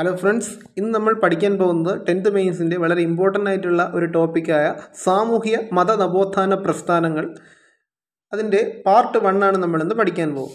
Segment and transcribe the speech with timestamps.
[0.00, 4.74] Hello friends ഇന്ന് നമ്മൾ പഠിക്കാൻ പോകുന്നത് ടെൻത്ത് മെയിൻസിന്റെ വളരെ ഇമ്പോർട്ടന്റ് ആയിട്ടുള്ള ഒരു ടോപ്പിക്കായ
[5.04, 7.24] സാമൂഹ്യ മത നവോത്ഥാന പ്രസ്ഥാനങ്ങൾ.
[8.32, 10.54] അതിന്റെ പാർട്ട് വൺ ആണ് നമ്മളിന്ന് പഠിക്കാൻ പോകും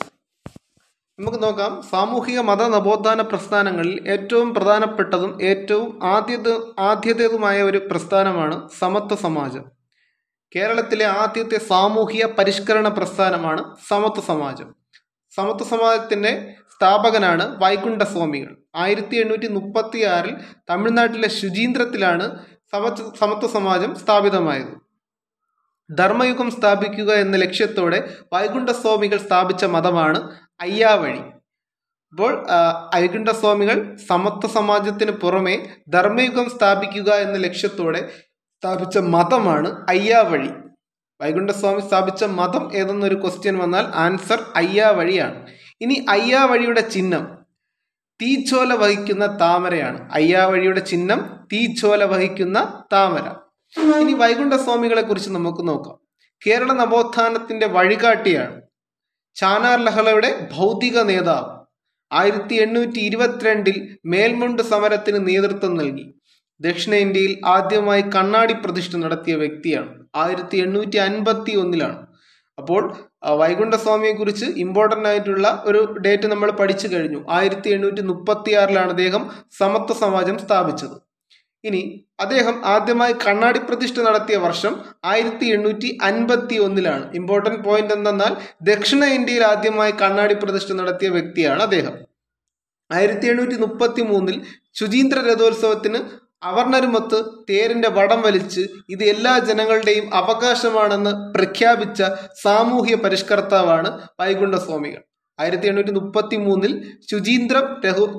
[1.19, 1.81] നമുക്ക് നോക്കാം.
[1.89, 9.65] സാമൂഹിക മത നവോത്ഥാന പ്രസ്ഥാനങ്ങളിൽ ഏറ്റവും പ്രധാനപ്പെട്ടതും ഏറ്റവും ആദ്യത ആദ്യത്തേതുമായ ഒരു പ്രസ്ഥാനമാണ് സമത്വ സമാജം.
[10.55, 14.82] കേരളത്തിലെ ആദ്യത്തെ സാമൂഹിക പരിഷ്കരണ പ്രസ്ഥാനമാണ് സമത്വ സമാജം.
[15.37, 16.31] സമത്വ സമാജത്തിന്റെ
[16.73, 18.51] സ്ഥാപകനാണ് വൈകുണ്ഠസ്വാമികൾ.
[18.83, 20.35] ആയിരത്തി എണ്ണൂറ്റി മുപ്പത്തി ആറിൽ
[20.69, 22.25] തമിഴ്നാട്ടിലെ ശുചീന്ദ്രത്തിലാണ്
[23.21, 24.73] സമത്വ സമാജം സ്ഥാപിതമായത്.
[25.89, 27.99] ധർമ്മയുഗം സ്ഥാപിക്കുക എന്ന ലക്ഷ്യത്തോടെ
[28.33, 30.19] വൈകുണ്ഠസ്വാമികൾ സ്ഥാപിച്ച മതമാണ്
[30.65, 31.21] അയ്യാവഴി.
[32.13, 32.31] അപ്പോൾ
[32.93, 33.77] വൈകുണ്ഠസ്വാമികൾ
[34.09, 35.55] സമത്വ സമാജത്തിന് പുറമെ
[35.95, 38.01] ധർമ്മയുഗം സ്ഥാപിക്കുക എന്ന ലക്ഷ്യത്തോടെ
[38.57, 40.51] സ്ഥാപിച്ച മതമാണ് അയ്യാവഴി.
[41.23, 45.47] വൈകുണ്ഠസ്വാമി സ്ഥാപിച്ച മതം ഏതെന്നൊരു ക്വസ്റ്റ്യൻ വന്നാൽ ആൻസർ അയ്യാ വഴിയാണ്.
[45.81, 47.37] ഇനി അയ്യാ വഴിയുടെ ചിഹ്നം
[48.21, 50.13] തീച്ചോല വഹിക്കുന്ന താമരയാണ്.
[50.13, 53.27] അയ്യാ വഴിയുടെ ചിഹ്നം തീച്ചോല വഹിക്കുന്ന താമര.
[53.99, 55.97] ഇനി വൈകുണ്ഠസ്വാമികളെ കുറിച്ച് നമുക്ക് നോക്കാം.
[56.47, 58.61] കേരള നവോത്ഥാനത്തിന്റെ വഴികാട്ടിയാണ്
[59.35, 61.63] ചാനാർ ലഹളയുടെ ഭൗതിക നേതാവ്
[62.11, 66.13] ആയിരത്തി എണ്ണൂറ്റി ഇരുപത്തിരണ്ടിൽ മേൽമുണ്ട് സമരത്തിന് നേതൃത്വം നൽകി.
[66.65, 69.91] ദക്ഷിണേന്ത്യയിൽ ആദ്യമായി കണ്ണാടി പ്രതിഷ്ഠ നടത്തിയ വ്യക്തിയാണ്.
[70.23, 71.99] ആയിരത്തി എണ്ണൂറ്റി അൻപത്തി ഒന്നിലാണ്
[72.57, 72.81] അപ്പോൾ
[73.41, 77.19] വൈകുണ്ഠസ്വാമിയെ കുറിച്ച് ഇമ്പോർട്ടന്റ് ആയിട്ടുള്ള ഒരു ഡേറ്റ് നമ്മൾ പഠിച്ചു കഴിഞ്ഞു.
[77.37, 79.23] ആയിരത്തി എണ്ണൂറ്റി മുപ്പത്തി ആറിലാണ് അദ്ദേഹം
[79.59, 80.95] സമത്വ സമാജം സ്ഥാപിച്ചത്.
[81.63, 81.81] ഇനി
[82.23, 84.73] അദ്ദേഹം ആദ്യമായി കണ്ണാടി പ്രതിഷ്ഠ നടത്തിയ വർഷം
[85.11, 88.33] ആയിരത്തി എണ്ണൂറ്റി അൻപത്തി ഒന്നിലാണ് ഇമ്പോർട്ടന്റ് പോയിന്റ് എന്തെന്നാൽ
[88.69, 91.95] ദക്ഷിണ ഇന്ത്യയിൽ ആദ്യമായി കണ്ണാടി പ്രതിഷ്ഠ നടത്തിയ വ്യക്തിയാണ് അദ്ദേഹം.
[92.91, 94.37] ആയിരത്തി എണ്ണൂറ്റി മുപ്പത്തി മൂന്നിൽ
[94.79, 95.99] ശുചീന്ദ്ര രഥോത്സവത്തിന്
[96.43, 102.03] അവർണരുമൊത്ത് തേരിന്റെ വടം വലിച്ച് ഇത് എല്ലാ ജനങ്ങളുടെയും അവകാശമാണെന്ന് പ്രഖ്യാപിച്ച
[102.43, 103.91] സാമൂഹ്യ പരിഷ്കർത്താവാണ്
[104.21, 105.01] വൈകുണ്ഠസ്വാമികൾ.
[105.39, 106.73] ആയിരത്തി എണ്ണൂറ്റി മുപ്പത്തി മൂന്നിൽ
[107.11, 107.65] ശുചീന്ദ്രം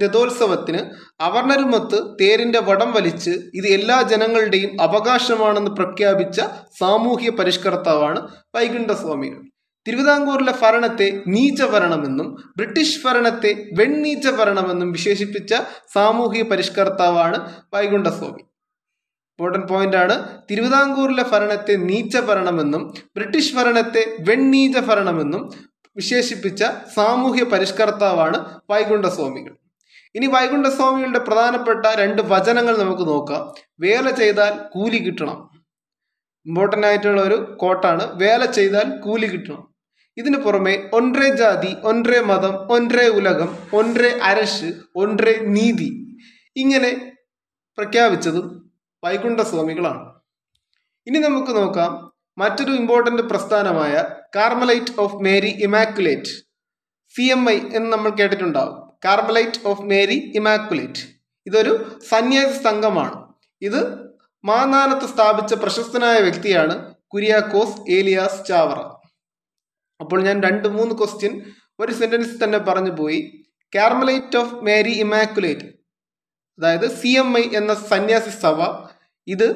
[0.03, 0.81] രഥോത്സവത്തിന്
[1.21, 6.41] അവർണരുമൊത്ത് തേരിന്റെ വടം വലിച്ച് ഇത് എല്ലാ ജനങ്ങളുടെയും അവകാശമാണെന്ന് പ്രഖ്യാപിച്ച
[6.81, 9.54] സാമൂഹ്യ പരിഷ്കർത്താവാണ് വൈകുണ്ഠസ്വാമികൾ.
[9.87, 15.55] തിരുവിതാംകൂറിലെ ഭരണത്തെ നീച്ച ഭരണമെന്നും ബ്രിട്ടീഷ് ഭരണത്തെ വെണ്ണീച്ച ഭരണമെന്നും വിശേഷിപ്പിച്ച
[15.95, 18.43] സാമൂഹിക പരിഷ്കർത്താവാണ് വൈകുണ്ഠസ്വാമി.
[19.33, 20.29] ഇമ്പോർട്ടന്റ് പോയിന്റ് ആണ്.
[20.51, 25.53] തിരുവിതാംകൂറിലെ ഭരണത്തെ നീച്ച ഭരണമെന്നും ബ്രിട്ടീഷ് ഭരണത്തെ വെണ്ണീച ഭരണമെന്നും
[25.97, 26.65] വിശേഷിപ്പിച്ച
[26.95, 29.57] സാമൂഹ്യ പരിഷ്കർത്താവാണ് വൈകുണ്ഠസ്വാമികൾ.
[30.15, 33.55] ഇനി വൈകുണ്ഠസ്വാമികളുടെ പ്രധാനപ്പെട്ട രണ്ട് വചനങ്ങൾ നമുക്ക് നോക്കാം.
[33.81, 35.51] വേല ചെയ്താൽ കൂലി കിട്ടണം.
[36.47, 39.74] ഇമ്പോർട്ടന്റ് ആയിട്ടുള്ള ഒരു കോട്ടാണ് വേല ചെയ്താൽ കൂലി കിട്ടണം.
[40.17, 45.89] ഇതിനു പുറമെ ഒൻറേ ജാതി ഒൻറേ മതം ഒൻറേ ഉലകം ഒൻറേ അരശ് ഒൻറേ നീതി
[46.57, 46.91] ഇങ്ങനെ
[47.79, 48.47] പ്രഖ്യാപിച്ചതും
[49.05, 50.13] വൈകുണ്ഠസ്വാമികളാണ്
[51.07, 54.05] ഇനി നമുക്ക് നോക്കാം മറ്റൊരു important പ്രസ്ഥാനമായ
[54.37, 56.33] Carmelite of Mary Immaculate
[57.15, 58.99] C M I എന്ന് നമ്മൾ കേട്ടിട്ടുണ്ടാവും.
[59.05, 61.03] കാർമലൈറ്റ് ഓഫ് മേരി ഇമാക്കുലേറ്റ്
[61.47, 61.73] ഇതൊരു
[62.11, 63.35] സന്യാസി സംഘമാണ്.
[63.63, 63.81] ഇത്
[64.45, 68.79] മാന്നാനത്ത് സ്ഥാപിച്ച പ്രശസ്തനായ വ്യക്തിയാണ് കുര്യാക്കോസ് ഏലിയാസ് ചാവറ.
[70.01, 71.43] അപ്പോൾ ഞാൻ രണ്ട് മൂന്ന് ക്വസ്റ്റ്യൻ
[71.81, 73.21] ഒരു സെന്റൻസ് തന്നെ പറഞ്ഞു പോയി.
[73.75, 75.67] കാർമലൈറ്റ് ഓഫ് മേരി ഇമാക്കുലേറ്റ്
[76.59, 78.59] അതായത് സി എം ഐ എന്ന സന്യാസി സഭ.
[79.27, 79.49] ഇത്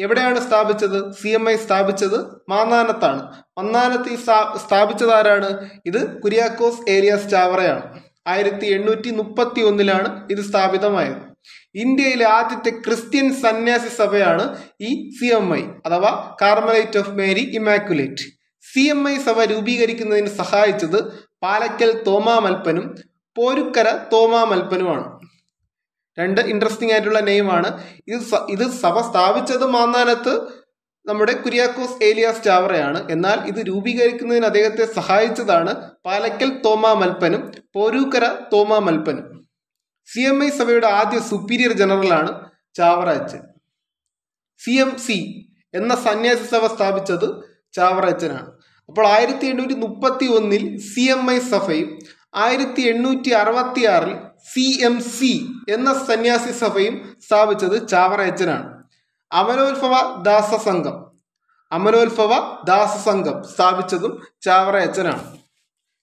[0.00, 1.12] എവിടെയാണ് സ്ഥാപിച്ചത്?
[1.12, 2.16] സി എം ഐ സ്ഥാപിച്ചത്
[2.48, 3.22] മാന്നാനത്താണ്.
[3.58, 4.16] മന്നാനത്ത് ഈ
[4.64, 5.70] സ്ഥാപിച്ചത് ആരാണ്?
[5.86, 8.00] ഇത് കുര്യാക്കോസ് ഏലിയാസ് ചാവറയാണ്.
[8.28, 11.20] ആയിരത്തി എണ്ണൂറ്റി മുപ്പത്തി ഒന്നിലാണ് ഇത് സ്ഥാപിതമായത്.
[11.74, 14.44] ഇന്ത്യയിലെ ആദ്യത്തെ ക്രിസ്ത്യൻ സന്യാസി സഭയാണ്
[14.80, 18.35] ഈ സി എം ഐ അഥവാ Carmelite of Mary Immaculate
[18.66, 20.98] C M I സഭ രൂപീകരിക്കുന്നതിന് സഹായിച്ചത്
[21.42, 22.86] പാലക്കൽ തോമാമൽപ്പനും
[23.36, 25.06] പോരുക്കര തോമാമൽപ്പനുമാണ്
[26.18, 27.68] രണ്ട് ഇൻട്രസ്റ്റിംഗ് ആയിട്ടുള്ള നെയിമാണ്
[28.08, 30.34] ഇത് ഇത് സഭ സ്ഥാപിച്ചത് മാന്നാനത്ത്
[31.06, 33.00] നമ്മുടെ കുര്യാക്കോസ് ഏലിയാസ് ചാവറയാണ്.
[33.10, 35.72] എന്നാൽ ഇത് രൂപീകരിക്കുന്നതിന് അദ്ദേഹത്തെ സഹായിച്ചതാണ്
[36.06, 37.42] പാലക്കൽ തോമാ മൽപ്പനും
[37.74, 39.26] പോരൂക്കര തോമാ മൽപ്പനും.
[40.08, 42.32] സി എം ഐ സഭയുടെ ആദ്യ സുപ്പീരിയർ ജനറലാണ്
[42.74, 43.42] ചാവറ അച്ഛൻ
[44.60, 45.18] സി എം സി
[45.74, 47.28] എന്ന സന്യാസി സഭ സ്ഥാപിച്ചത്
[47.74, 48.50] ചാവറ അച്ഛനാണ്
[48.88, 51.88] അപ്പോൾ ആയിരത്തി എണ്ണൂറ്റി മുപ്പത്തി ഒന്നിൽ സി എം ഐ സഭയും
[52.44, 54.14] ആയിരത്തി എണ്ണൂറ്റി അറുപത്തി ആറിൽ
[54.52, 55.32] സി എം സി
[55.74, 56.94] എന്ന സന്യാസി സഭയും
[57.26, 58.66] സ്ഥാപിച്ചത് ചാവറയച്ചനാണ്.
[59.30, 59.94] അമലോത്ഭവ
[60.28, 60.96] ദാസ സംഘം
[61.72, 62.32] അമലോത്ഭവ
[62.70, 64.12] ദാസ സംഘം സ്ഥാപിച്ചതും
[64.46, 65.24] ചാവറയച്ചനാണ്.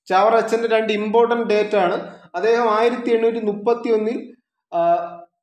[0.07, 1.97] ചാവറയച്ചന്റെ രണ്ട് ഇമ്പോർട്ടന്റ് ഡേറ്റ് ആണ്.
[2.38, 4.18] അദ്ദേഹം ആയിരത്തി എണ്ണൂറ്റി മുപ്പത്തി ഒന്നിൽ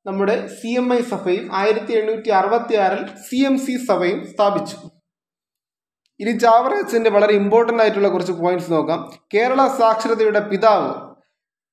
[0.06, 4.76] നമ്മുടെ സി എം ഐ സഭയും ആയിരത്തി എണ്ണൂറ്റി അറുപത്തി ആറിൽ സി എം സി സഭയും സ്ഥാപിച്ചു.
[6.20, 9.10] ഇനി ചാവറേസിന്റെ വളരെ ഇമ്പോർട്ടന്റ് ആയിട്ടുള്ള കുറച്ച് പോയിന്റ്സ് നോക്കാം.
[9.34, 10.90] കേരള സാക്ഷരതയുടെ പിതാവ്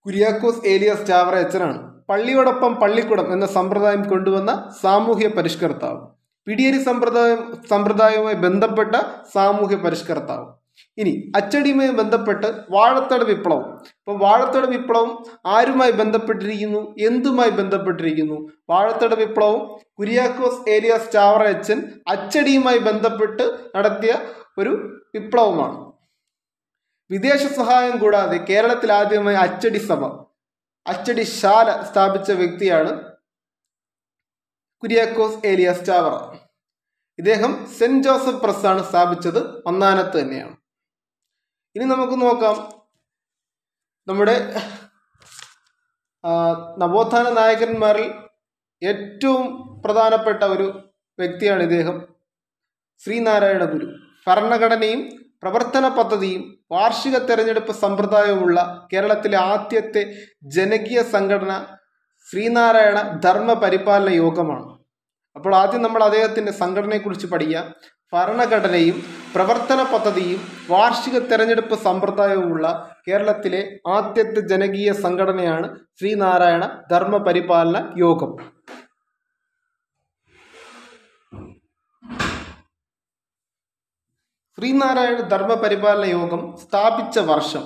[0.05, 1.79] കുര്യാക്കോസ് ഏലിയസ് ചാവറേച്ചനാണ്
[2.09, 6.07] പള്ളിയോടൊപ്പം പള്ളിക്കുടം എന്ന സമ്പ്രദായം കൊണ്ടുവന്ന സാമൂഹ്യ പരിഷ്കർത്താവ്.
[6.47, 7.39] പിടിയേരി സമ്പ്രദായം
[7.69, 8.95] സമ്പ്രദായവുമായി ബന്ധപ്പെട്ട
[9.33, 10.56] സാമൂഹ്യ പരിഷ്കർത്താവ്.
[10.97, 13.63] ഇനി അച്ചടിയുമായി ബന്ധപ്പെട്ട് വാഴത്തട വിപ്ലവം.
[13.99, 15.11] ഇപ്പൊ വാഴത്തട വിപ്ലവം
[15.45, 16.81] ആരുമായി ബന്ധപ്പെട്ടിരിക്കുന്നു?
[16.99, 18.37] എന്തുമായി ബന്ധപ്പെട്ടിരിക്കുന്നു?
[18.69, 19.59] വാഴത്തട വിപ്ലവം
[19.99, 23.45] കുര്യാക്കോസ് ഏരിയ സ്റ്റാവറച്ചൻ അച്ചടിയുമായി ബന്ധപ്പെട്ട്
[23.77, 24.13] നടത്തിയ
[24.57, 24.73] ഒരു
[25.15, 25.77] വിപ്ലവമാണ്.
[27.09, 30.01] വിദേശ സഹായം കൂടാതെ കേരളത്തിൽ ആദ്യമായി അച്ചടി സഭ
[30.85, 32.91] അച്ചടി ശാല സ്ഥാപിച്ച വ്യക്തിയാണ്
[34.83, 36.15] കുര്യാക്കോസ് ഏലിയാസ് സ്റ്റാവറ
[37.19, 40.55] ഇദ്ദേഹം സെന്റ് ജോസഫ് പ്രസ്സാണ് സ്ഥാപിച്ചത് ഒന്നാനത്ത് തന്നെയാണ്.
[41.77, 42.55] ഇനി നമുക്ക് നോക്കാം.
[44.07, 44.33] നമ്മുടെ
[46.81, 48.07] നവോത്ഥാന നായകന്മാരിൽ
[48.81, 49.43] ഏറ്റവും
[49.83, 50.67] പ്രധാനപ്പെട്ട ഒരു
[51.19, 51.97] വ്യക്തിയാണ് ഇദ്ദേഹം.
[53.03, 53.87] ശ്രീനാരായണ ഗുരു.
[54.27, 55.01] ഭരണഘടനയും
[55.43, 56.41] പ്രവർത്തന പദ്ധതിയും
[56.71, 58.59] വാർഷിക തെരഞ്ഞെടുപ്പ് സമ്പ്രദായവുമുള്ള
[58.93, 60.03] കേരളത്തിലെ ആദ്യത്തെ
[60.55, 61.53] ജനകീയ സംഘടന
[62.29, 64.65] ശ്രീനാരായണ ധർമ്മ പരിപാലന യോഗമാണ്.
[65.35, 67.67] അപ്പോൾ ആദ്യം നമ്മൾ അദ്ദേഹത്തിന്റെ സംഘടനയെക്കുറിച്ച് പഠിക്കാം.
[68.13, 68.97] ഭരണഘടനയും
[69.33, 72.67] പ്രവർത്തന പദ്ധതിയും വാർഷിക തെരഞ്ഞെടുപ്പ് സമ്പ്രദായവുമുള്ള
[73.07, 73.61] കേരളത്തിലെ
[73.95, 75.67] ആദ്യത്തെ ജനകീയ സംഘടനയാണ്
[75.99, 78.31] ശ്രീനാരായണ ധർമ്മ പരിപാലന യോഗം.
[84.57, 87.65] ശ്രീനാരായണ ധർമ്മ പരിപാലന യോഗം സ്ഥാപിച്ച വർഷം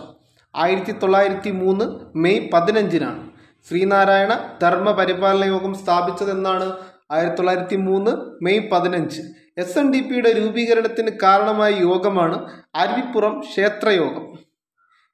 [0.55, 1.85] ആയിരത്തി തൊള്ളായിരത്തി മൂന്ന്
[2.23, 3.21] മെയ് പതിനഞ്ചിനാണ്.
[3.67, 6.67] ശ്രീനാരായണ ധർമ്മ പരിപാലന യോഗം സ്ഥാപിച്ചതെന്നാണ്
[7.11, 8.11] ആയിരത്തി തൊള്ളായിരത്തി മൂന്ന്
[8.45, 9.21] മെയ് പതിനഞ്ച്.
[9.57, 14.37] എസ് എൻ ഡി പിയുടെ രൂപീകരണത്തിന് കാരണമായ യോഗമാണ് അരുവിപ്പുറം ക്ഷേത്രയോഗം.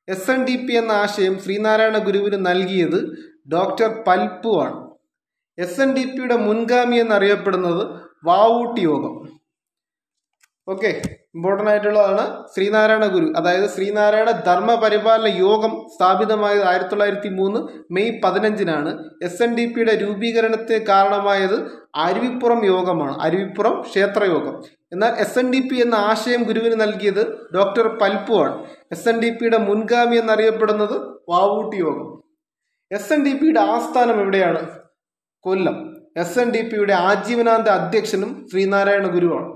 [0.08, 3.00] എസ് എൻ ഡി പി എന്ന ആശയം ശ്രീനാരായണ ഗുരുവിന് നൽകിയത്
[3.54, 4.90] ഡോക്ടർ പൽപ്പു ആണ്.
[5.58, 9.30] എസ് എൻ ഡി പിയുടെ മുൻഗാമി എന്നറിയപ്പെടുന്നത് വാവൂട്ടി യോഗം.
[10.68, 11.17] ഓക്കെ.
[11.36, 13.34] ഇമ്പോർട്ടന്റ് ആയിട്ടുള്ളതാണ് ശ്രീനാരായണ ഗുരു.
[13.38, 17.60] അതായത് ശ്രീനാരായണ ധർമ്മ പരിപാലന യോഗം സ്ഥാപിതമായത് ആയിരത്തി തൊള്ളായിരത്തി മൂന്ന്
[17.94, 18.92] മെയ് പതിനഞ്ചിനാണ്.
[19.24, 21.58] എസ് എൻ ഡി പിയുടെ രൂപീകരണത്തിന് കാരണമായത്
[21.96, 23.18] അരുവിപ്പുറം യോഗമാണ്.
[23.22, 24.56] അരുവിപ്പുറം ക്ഷേത്രയോഗം.
[24.94, 27.24] എന്നാൽ എസ് എൻ ഡി പി എന്ന ആശയം ഗുരുവിന് നൽകിയത്
[27.56, 30.96] ഡോക്ടർ പൽപ്പു ആണ് എസ് എൻ ഡി പിയുടെ മുൻഗാമി എന്നറിയപ്പെടുന്നത്
[31.30, 32.08] വാവൂട്ടി യോഗം.
[32.92, 34.62] എസ് എൻ ഡി പിയുടെ ആസ്ഥാനം എവിടെയാണ്?
[35.44, 35.78] കൊല്ലം.
[36.18, 39.50] എസ് എൻ ഡി പിയുടെ ആജീവനാന്ത അധ്യക്ഷനും ശ്രീനാരായണ ഗുരുവാണ്.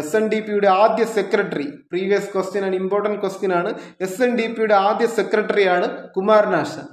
[0.00, 3.70] എസ് എൻ ഡി പിയുടെ ആദ്യ secretary previous question and important question ആണ്.
[4.00, 6.86] എസ് എൻ ഡി പിയുടെ ആദ്യ സെക്രട്ടറിയാണ് കുമാരനാശൻ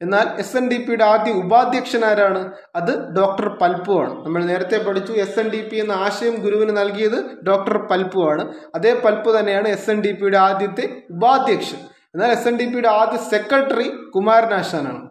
[0.00, 2.40] എന്നാൽ എസ് എൻ ഡി പിയുടെ ആദ്യ ഉപാധ്യക്ഷൻ ആരാണ്?
[2.76, 4.24] അത് ഡോക്ടർ പൽപ്പു ആണ്.
[4.24, 8.54] നമ്മൾ നേരത്തെ പഠിച്ചു എസ് എൻ ഡി പി എന്ന ആശയം ഗുരുവിന് നൽകിയത് ഡോക്ടർ പൽപ്പു ആണ്.
[8.74, 11.78] അതേ പൽപ്പു തന്നെയാണ് എസ് എൻ ഡി പിയുടെ ആദ്യത്തെ ഉപാധ്യക്ഷൻ.
[12.14, 15.02] എന്നാൽ എസ് എൻ ഡി പിയുടെ ആദ്യ സെക്രട്ടറി കുമാരനാശാനാണ്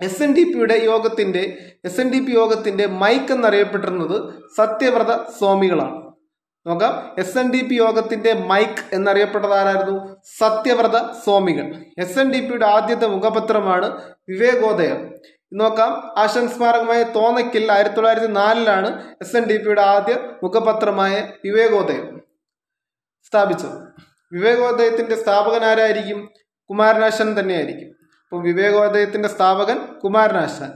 [0.00, 1.44] എസ് എൻ ഡി പിയുടെ യോഗത്തിന്റെ
[1.84, 4.16] എസ് എൻ ഡി പി യോഗത്തിന്റെ മൈക്ക് എന്നറിയപ്പെട്ടിരുന്നത്
[4.56, 5.96] സത്യവ്രത സ്വാമികളാണ്.
[6.66, 7.14] നോക്കാം.
[7.18, 11.84] എസ് എൻ ഡി പി യോഗത്തിന്റെ മൈക്ക് എന്നറിയപ്പെട്ടത് ആരായിരുന്നു സത്യവ്രത സ്വാമികൾ.
[11.98, 15.14] എസ് എൻ ഡി പിയുടെ ആദ്യത്തെ മുഖപത്രമാണ് വിവേകോദയം.
[15.52, 16.18] നോക്കാം.
[16.18, 22.20] ആശൻ സ്മാരകമായ തോന്നയ്ക്കൽ ആയിരത്തി തൊള്ളായിരത്തി നാലിലാണ് എസ് എൻ ഡി പിയുടെ ആദ്യ മുഖപത്രമായ വിവേകോദയം
[23.22, 24.02] സ്ഥാപിച്ചത്.
[24.32, 26.30] വിവേകോദയത്തിന്റെ സ്ഥാപകൻ ആരായിരിക്കും?
[26.70, 27.88] കുമാരനാശൻ തന്നെയായിരിക്കും.
[28.24, 30.72] അപ്പോൾ വിവേകോദയത്തിന്റെ സ്ഥാപകൻ കുമാരനാശാൻ.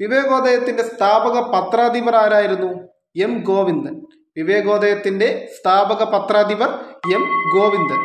[0.00, 2.88] വിവേകോദയത്തിന്റെ സ്ഥാപക പത്രാധിപർ ആരായിരുന്നു?
[3.16, 4.02] എം ഗോവിന്ദൻ.
[4.36, 6.68] വിവേകോദയത്തിന്റെ സ്ഥാപക പത്രാധിപർ
[7.14, 7.24] എം
[7.54, 8.00] ഗോവിന്ദൻ.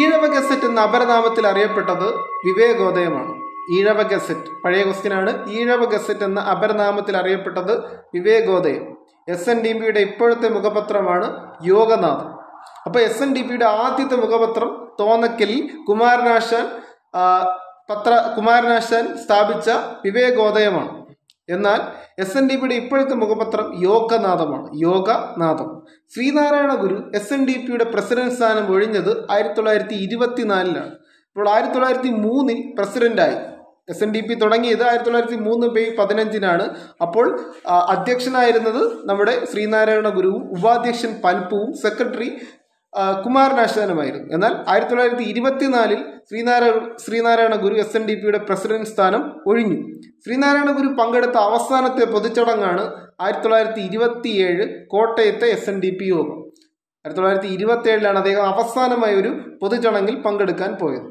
[0.00, 3.32] ഈഴവ ഗസറ്റ് എന്ന അപരനാമത്തിൽ അറിയപ്പെട്ടത് വിവേകോദയമാണ്.
[3.76, 5.50] ഈഴവ ഗസറ്റ് പഴയ ക്വസ്റ്റ്യനാണ്.
[5.50, 7.84] ഈഴവ ഗസറ്റ് എന്ന അപരനാമത്തിൽ അറിയപ്പെട്ടത്
[8.14, 8.96] വിവേകോദയം
[9.28, 12.26] എസ് എൻ ഡി പിയുടെ ഇപ്പോഴത്തെ മുഖപത്രമാണ് യോഗനാഥ്
[12.86, 16.66] അപ്പൊ എസ് എൻ ഡി പിയുടെ ആദ്യത്തെ മുഖപത്രം തോന്നക്കലിൽ കുമാരനാശാൻ
[17.90, 19.70] പത്ര കുമാരനാശാൻ സ്ഥാപിച്ച
[20.04, 21.03] വിവേകോദയമാണ്.
[21.48, 21.80] എന്നാൽ
[22.22, 24.68] എസ് എൻ ഡി പിയുടെ ഇപ്പോഴത്തെ മുഖപത്രം യോഗനാഥമാണ്.
[24.86, 25.70] Yoganadam.
[26.14, 30.92] Sreenarayana Guru S N D പിയുടെ പ്രസിഡന്റ് സ്ഥാനം ഒഴിഞ്ഞത് ആയിരത്തി തൊള്ളായിരത്തി ഇരുപത്തിനാലിലാണ്
[31.28, 33.36] ഇപ്പോൾ ആയിരത്തി തൊള്ളായിരത്തി മൂന്നിൽ പ്രസിഡന്റായി.
[33.92, 36.66] എസ് എൻ ഡി പി തുടങ്ങിയത് ആയിരത്തി തൊള്ളായിരത്തി മൂന്ന് മെയ് പതിനഞ്ചിനാണ്.
[37.02, 37.26] അപ്പോൾ
[37.94, 42.30] അധ്യക്ഷനായിരുന്നത് നമ്മുടെ ശ്രീനാരായണ ഗുരുവും ഉപാധ്യക്ഷൻ പൽപ്പുവും സെക്രട്ടറി
[43.24, 44.26] കുമാരനാശാനുമായിരുന്നു.
[44.36, 49.78] എന്നാൽ ആയിരത്തി തൊള്ളായിരത്തി ഇരുപത്തിനാലിൽ Sreenarayana Sreenarayana Guru S N D പിയുടെ പ്രസിഡന്റ് സ്ഥാനം ഒഴിഞ്ഞു.
[50.24, 52.84] ശ്രീനാരായണ ഗുരു പങ്കെടുത്ത അവസാനത്തെ പൊതുചടങ്ങാണ്
[53.24, 56.38] ആയിരത്തി തൊള്ളായിരത്തി ഇരുപത്തിയേഴ് കോട്ടയത്തെ എസ് എൻ ഡി പി യോഗം.
[57.04, 59.30] ആയിരത്തി തൊള്ളായിരത്തി ഇരുപത്തി ഏഴിലാണ് അദ്ദേഹം അവസാനമായി ഒരു
[59.62, 61.08] പൊതുചടങ്ങിൽ പങ്കെടുക്കാൻ പോയത്.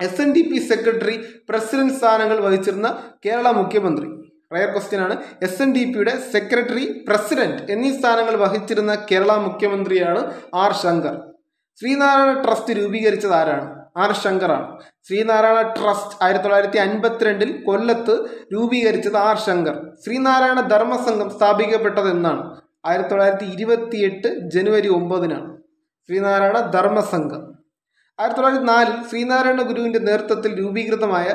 [0.00, 1.16] S N D P secretary
[1.48, 2.88] president സ്ഥാനങ്ങൾ വഹിച്ചിരുന്ന
[3.26, 4.08] കേരള മുഖ്യമന്ത്രി
[4.54, 5.16] റയർ ക്വസ്റ്റ്യൻ ആണ്.
[5.42, 11.16] എസ് എൻ ഡി പിയുടെ സെക്രട്ടറി പ്രസിഡന്റ് എന്നീ സ്ഥാനങ്ങൾ വഹിച്ചിരുന്ന കേരള മുഖ്യമന്ത്രിയാണ് ആർ ശങ്കർ.
[11.80, 13.76] ശ്രീനാരായണ ട്രസ്റ്റ് രൂപീകരിച്ചത് ആരാണ്?
[13.96, 19.76] ആർ ശങ്കറാണ് ശ്രീനാരായണ ട്രസ്റ്റ് ആയിരത്തി തൊള്ളായിരത്തി അൻപത്തിരണ്ടിൽ കൊല്ലത്ത് രൂപീകരിച്ചത് ആർ ശങ്കർ.
[20.04, 22.60] ശ്രീനാരായണ ധർമ്മസംഘം സ്ഥാപിക്കപ്പെട്ടത് എന്നാണ്.
[22.86, 25.56] ആയിരത്തി തൊള്ളായിരത്തി ഇരുപത്തിയെട്ട് ജനുവരി ഒമ്പതിനാണ്.
[26.08, 27.42] ശ്രീനാരായണ ധർമ്മസംഘം.
[28.20, 31.28] ആയിരത്തി തൊള്ളായിരത്തി നാലിൽ ശ്രീനാരായണ ഗുരുവിന്റെ നേതൃത്വത്തിൽ രൂപീകൃതമായ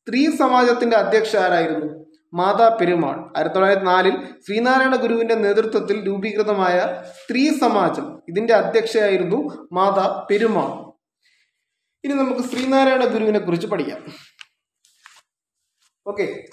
[0.00, 1.99] സ്ത്രീ സമാജത്തിന്റെ അധ്യക്ഷ ആരായിരുന്നു?
[2.34, 10.90] മാതാ പെരുമാൾ ആയിരത്തി തൊള്ളായിരത്തി നാലിൽ ശ്രീനാരായണ ഗുരുവിന്റെ നേതൃത്വത്തിൽ രൂപീകൃതമായ സ്ത്രീ സമാജം ഇതിന്റെ അധ്യക്ഷയായിരുന്നു മാതാ പെരുമാൾ
[12.04, 14.04] ഇനി നമുക്ക് ശ്രീനാരായണ ഗുരുവിനെ കുറിച്ച് പഠിക്കാം.
[16.06, 16.46] ഓക്കെ.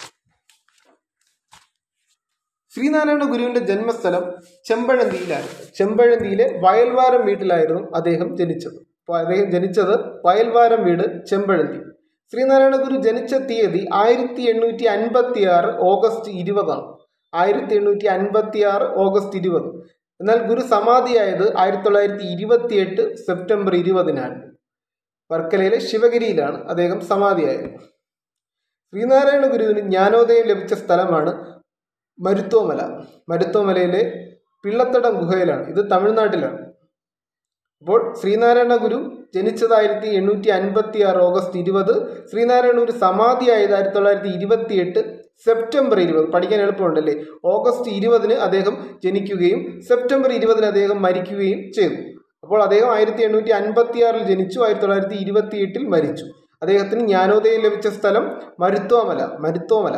[2.74, 5.72] ശ്രീനാരായണ ഗുരുവിന്റെ ജന്മസ്ഥലം ചെമ്പഴന്തിയിലായിരുന്നു.
[5.74, 9.12] ചെമ്പഴന്തിയിലെ വയൽവാരം വീട്ടിലായിരുന്നു അദ്ദേഹം ജനിച്ചത്.
[9.18, 11.87] അദ്ദേഹം ജനിച്ചത് വയൽവാരം വീട് ചെമ്പഴന്തി.
[12.32, 16.86] ശ്രീനാരായണ ഗുരു ജനിച്ച തീയതി ആയിരത്തി എണ്ണൂറ്റി അൻപത്തി ആറ് ഓഗസ്റ്റ് ഇരുപതാണ്.
[17.34, 19.68] ആയിരത്തി എണ്ണൂറ്റി അൻപത്തി ആറ് ഓഗസ്റ്റ് ഇരുപത്.
[20.20, 24.36] എന്നാൽ ഗുരു സമാധിയായത് ആയിരത്തി തൊള്ളായിരത്തി ഇരുപത്തി എട്ട് സെപ്റ്റംബർ ഇരുപതിനാണ്.
[25.32, 27.68] വർക്കലയിലെ ശിവഗിരിയിലാണ് അദ്ദേഹം സമാധിയായത്.
[28.92, 31.32] ശ്രീനാരായണ ഗുരുവിന് ജ്ഞാനോദയം ലഭിച്ച സ്ഥലമാണ്
[32.18, 32.80] മരുത്തോമല
[33.28, 34.02] മരുത്തോമലയിലെ
[34.64, 35.64] പിള്ളത്തടം ഗുഹയിലാണ്.
[35.72, 36.60] ഇത് തമിഴ്നാട്ടിലാണ്.
[37.82, 38.98] അപ്പോൾ ശ്രീനാരായണ ഗുരു
[39.34, 41.94] ജനിച്ചത് ആയിരത്തി എണ്ണൂറ്റി അൻപത്തി ആറ് ഓഗസ്റ്റ് ഇരുപത്
[42.30, 45.00] ശ്രീനാരായണ സമാധി സമാധിയായത് ആയിരത്തി തൊള്ളായിരത്തി ഇരുപത്തി എട്ട്
[45.46, 46.26] സെപ്റ്റംബർ ഇരുപത്.
[46.32, 47.14] പഠിക്കാൻ എളുപ്പമുണ്ടല്ലേ?
[47.44, 51.98] ഓഗസ്റ്റ് ഇരുപതിന് അദ്ദേഹം ജനിക്കുകയും സെപ്റ്റംബർ ഇരുപതിന് അദ്ദേഹം മരിക്കുകയും ചെയ്തു.
[52.42, 56.24] അപ്പോൾ അദ്ദേഹം ആയിരത്തി എണ്ണൂറ്റി അൻപത്തി ആറിൽ ജനിച്ചു ആയിരത്തി തൊള്ളായിരത്തി ഇരുപത്തി എട്ടിൽ മരിച്ചു.
[56.62, 58.24] അദ്ദേഹത്തിന് ജ്ഞാനോദയം ലഭിച്ച സ്ഥലം
[58.60, 59.96] മരുത്തോമല മരുത്തോമല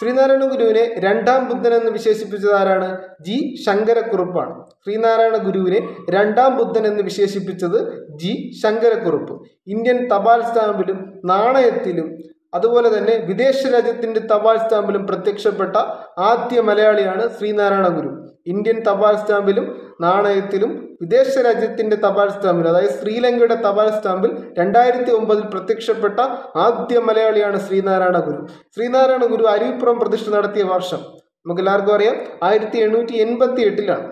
[0.00, 2.98] ശ്രീനാരായണ ഗുരുവിനെ രണ്ടാം ബുദ്ധൻ എന്ന് വിശേഷിപ്പിച്ചത് ആരാണ്?
[3.20, 4.52] ജി ശങ്കരക്കുറുപ്പാണ്.
[4.84, 7.78] ശ്രീനാരായണ ഗുരുവിനെ രണ്ടാം ബുദ്ധൻ എന്ന് വിശേഷിപ്പിച്ചത്
[8.20, 9.34] ജി ശങ്കരക്കുറുപ്പ്.
[9.66, 12.18] ഇന്ത്യൻ തപാൽ സ്റ്റാമ്പിലും നാണയത്തിലും
[12.54, 15.76] അതുപോലെ തന്നെ വിദേശ രാജ്യത്തിന്റെ തപാൽ സ്റ്റാമ്പിലും പ്രത്യക്ഷപ്പെട്ട
[16.18, 18.10] ആദ്യ മലയാളിയാണ് ശ്രീനാരായണ ഗുരു.
[18.46, 19.66] ഇന്ത്യൻ തപാൽ സ്റ്റാമ്പിലും
[20.00, 26.18] നാണയത്തിലും വിദേശ രാജ്യത്തിന്റെ തപാൽ സ്റ്റാമ്പിൽ അതായത് ശ്രീലങ്കയുടെ തപാൽ സ്റ്റാമ്പിൽ രണ്ടായിരത്തി ഒമ്പതിൽ പ്രത്യക്ഷപ്പെട്ട
[26.56, 28.40] ആദ്യ മലയാളിയാണ് ശ്രീനാരായണ ഗുരു.
[28.74, 31.02] ശ്രീനാരായണ ഗുരു അരുവിപ്പുറം പ്രതിഷ്ഠ നടത്തിയ വർഷം
[31.42, 34.08] നമുക്ക് എല്ലാവർക്കും അറിയാം ആയിരത്തി എണ്ണൂറ്റി എൺപത്തി എട്ടിലാണ്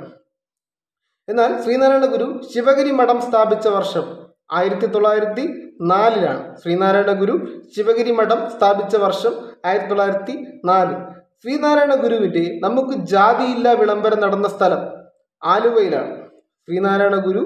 [1.28, 4.04] എന്നാൽ ശ്രീനാരായണ ഗുരു ശിവഗിരി മഠം സ്ഥാപിച്ച വർഷം
[4.52, 5.44] ആയിരത്തി തൊള്ളായിരത്തി
[5.80, 7.34] നാലിലാണ് ശ്രീനാരായണ ഗുരു
[7.76, 9.32] ശിവഗിരി മഠം സ്ഥാപിച്ച വർഷം
[9.64, 10.94] ആയിരത്തി തൊള്ളായിരത്തി നാല്
[11.42, 14.82] ശ്രീനാരായണ ഗുരുവിന്റെ നമുക്ക് ജാതിയില്ല വിളംബരം നടന്ന സ്ഥലം
[15.42, 16.12] ആലുവയിലാണ്.
[16.68, 17.42] ശ്രീനാരായണ ഗുരു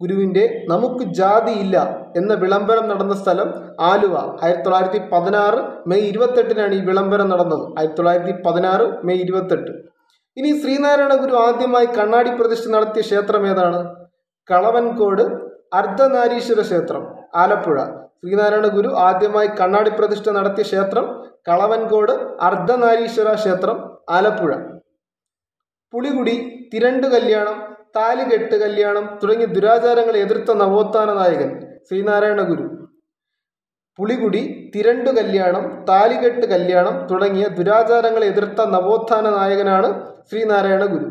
[0.00, 1.76] ഗുരുവിന്റെ നമുക്ക് ജാതിയില്ല
[2.16, 3.48] എന്ന വിളംബരം നടന്ന സ്ഥലം
[3.80, 4.14] ആലുവ.
[4.42, 5.60] ആയിരത്തി തൊള്ളായിരത്തി പതിനാറ്
[5.90, 7.64] മെയ് ഇരുപത്തെട്ടിനാണ് ഈ വിളംബരം നടന്നത്.
[7.78, 9.72] ആയിരത്തി തൊള്ളായിരത്തി പതിനാറ് മെയ് ഇരുപത്തെട്ട്.
[10.36, 13.80] ഇനി ശ്രീനാരായണ ഗുരു ആദ്യമായി കണ്ണാടി പ്രതിഷ്ഠ നടത്തിയ ക്ഷേത്രം ഏതാണ്?
[14.50, 15.24] കളവൻകോട്
[15.74, 17.02] അർദ്ധനാരീശ്വര ക്ഷേത്രം
[17.34, 17.76] ആലപ്പുഴ.
[18.20, 21.06] ശ്രീനാരായണ ഗുരു ആദ്യമായി കണ്ണാടി പ്രതിഷ്ഠ നടത്തിയ ക്ഷേത്രം
[21.48, 23.76] കളവൻകോട് അർദ്ധനാരീശ്വര ക്ഷേത്രം
[24.10, 24.52] ആലപ്പുഴ.
[25.92, 26.36] പുളികുടി
[26.74, 27.58] തിരണ്ട് കല്യാണം
[27.96, 31.50] താലികെട്ട് കല്യാണം തുടങ്ങിയ ദുരാചാരങ്ങളെ എതിർത്ത നവോത്ഥാന നായകൻ
[31.88, 32.66] ശ്രീനാരായണ ഗുരു.
[33.98, 34.42] പുളികുടി
[34.74, 39.88] തിരണ്ടു കല്യാണം താലികെട്ട് കല്യാണം തുടങ്ങിയ ദുരാചാരങ്ങളെ എതിർത്ത നവോത്ഥാന നായകനാണ്
[40.30, 41.08] ശ്രീനാരായണ ഗുരു.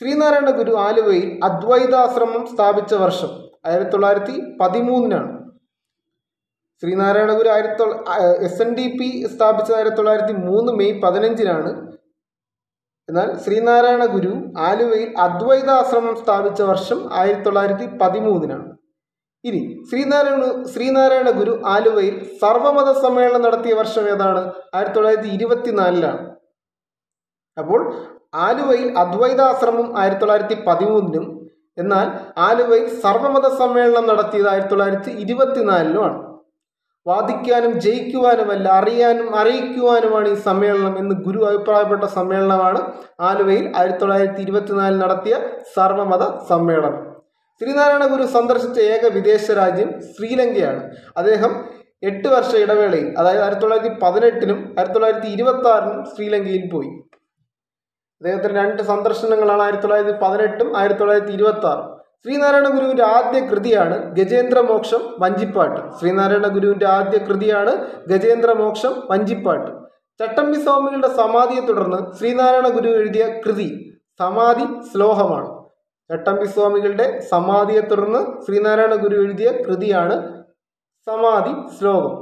[0.00, 3.30] ശ്രീനാരായണ ഗുരു ആലുവയിൽ അദ്വൈതാശ്രമം സ്ഥാപിച്ച വർഷം
[3.66, 5.30] ആയിരത്തി തൊള്ളായിരത്തി പതിമൂന്നിനാണ്.
[6.82, 7.82] ശ്രീനാരായണ ഗുരു ആയിരത്തി
[8.46, 11.70] എസ് എൻ ഡി പി സ്ഥാപിച്ചത് ആയിരത്തി തൊള്ളായിരത്തി മൂന്ന് മെയ് പതിനഞ്ചിനാണ്
[13.08, 14.32] എന്നാൽ ശ്രീനാരായണ ഗുരു
[14.62, 18.68] ആലുവയിൽ അദ്വൈതാശ്രമം സ്ഥാപിച്ച വർഷം ആയിരത്തി തൊള്ളായിരത്തി പതിമൂന്നിനാണ്
[19.44, 20.42] ഇനി ശ്രീനാരായണ
[20.72, 24.42] ശ്രീനാരായണ ഗുരു ആലുവയിൽ സർവമത സമ്മേളനം നടത്തിയ വർഷം ഏതാണ്?
[24.74, 26.22] ആയിരത്തി തൊള്ളായിരത്തി ഇരുപത്തിനാലിലാണ്
[27.56, 27.80] അപ്പോൾ
[28.40, 31.26] ആലുവയിൽ അദ്വൈതാശ്രമം ആയിരത്തി തൊള്ളായിരത്തി പതിമൂന്നിനും
[31.78, 32.06] എന്നാൽ
[32.40, 36.18] ആലുവയിൽ സർവമത സമ്മേളനം നടത്തിയത് ആയിരത്തി തൊള്ളായിരത്തി ഇരുപത്തിനാലിലുമാണ്
[37.06, 42.80] വാദിക്കാനും ജയിക്കുവാനുമല്ല അറിയാനും അറിയിക്കുവാനുമാണ് ഈ സമ്മേളനം എന്ന് ഗുരു അഭിപ്രായപ്പെട്ട സമ്മേളനമാണ്
[43.20, 45.34] ആലുവയിൽ ആയിരത്തി തൊള്ളായിരത്തി ഇരുപത്തിനാലിൽ നടത്തിയ
[45.76, 47.00] സർവമത സമ്മേളനം.
[47.60, 50.82] ശ്രീനാരായണ ഗുരു സന്ദർശിച്ച ഏക വിദേശ രാജ്യം ശ്രീലങ്കയാണ്.
[51.16, 51.52] അദ്ദേഹം
[52.02, 56.90] എട്ട് വർഷ ഇടവേളയിൽ അതായത് ആയിരത്തി തൊള്ളായിരത്തി പതിനെട്ടിനും ആയിരത്തി തൊള്ളായിരത്തി ഇരുപത്തി ആറിനും ശ്രീലങ്കയിൽ പോയി.
[58.20, 61.88] അദ്ദേഹത്തിന് രണ്ട് സന്ദർശനങ്ങളാണ് ആയിരത്തി തൊള്ളായിരത്തി പതിനെട്ടും ആയിരത്തി തൊള്ളായിരത്തി ഇരുപത്തി ആറും
[62.24, 65.80] ശ്രീനാരായണ ഗുരുവിന്റെ ആദ്യ കൃതിയാണ് ഗജേന്ദ്രമോക്ഷം വഞ്ചിപ്പാട്ട്.
[65.98, 67.72] ശ്രീനാരായണ ഗുരുവിന്റെ ആദ്യ കൃതിയാണ്
[68.08, 69.70] ഗജേന്ദ്രമോക്ഷം വഞ്ചിപ്പാട്ട്.
[70.20, 73.68] ചട്ടമ്പി സ്വാമികളുടെ സമാധിയെ തുടർന്ന് ശ്രീനാരായണ ഗുരു എഴുതിയ കൃതി
[74.20, 75.48] സമാധി ശ്ലോകമാണ്.
[76.10, 80.16] ചട്ടമ്പി സ്വാമികളുടെ സമാധിയെ തുടർന്ന് ശ്രീനാരായണ ഗുരു എഴുതിയ കൃതിയാണ്
[81.06, 82.14] സമാധി ശ്ലോകം.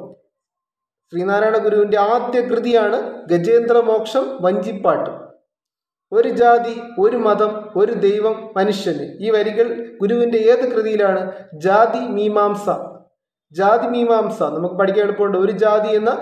[1.12, 5.29] ശ്രീനാരായണ ഗുരുവിന്റെ ആദ്യ കൃതിയാണ് ഗജേന്ദ്രമോക്ഷം വഞ്ചിപ്പാട്ട്.
[6.12, 9.02] ഒരു ജാതി ഒരു മതം ഒരു ദൈവം മനുഷ്യന്.
[9.20, 11.32] ഈ വരികൾ ഗുരുവിന്റെ ഏത് കൃതിയിലാണ്?
[11.54, 12.70] ജാതി മീമാംസ.
[13.52, 14.42] ജാതി മീമാംസ.
[14.42, 15.38] നമുക്ക് പഠിക്കാൻ എളുപ്പമുണ്ട്.
[15.38, 16.18] ഒരു ജാതി എന്ന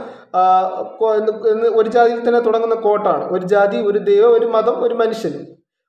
[1.74, 3.24] ഒരു ജാതിയിൽ തന്നെ തുടങ്ങുന്ന കോട്ടാണ്.
[3.32, 5.40] ഒരു ജാതി ഒരു ദൈവം ഒരു മതം ഒരു മനുഷ്യന്.